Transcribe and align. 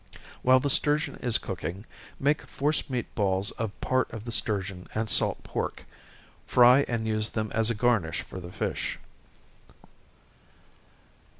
While 0.41 0.59
the 0.59 0.67
sturgeon 0.71 1.17
is 1.17 1.37
cooking, 1.37 1.85
make 2.19 2.41
force 2.47 2.89
meat 2.89 3.13
balls 3.13 3.51
of 3.51 3.79
part 3.81 4.11
of 4.11 4.25
the 4.25 4.31
sturgeon 4.31 4.87
and 4.95 5.07
salt 5.07 5.43
pork 5.43 5.85
fry 6.47 6.85
and 6.87 7.05
use 7.07 7.29
them 7.29 7.51
as 7.53 7.69
a 7.69 7.75
garnish 7.75 8.23
for 8.23 8.39
the 8.39 8.51
fish. 8.51 8.97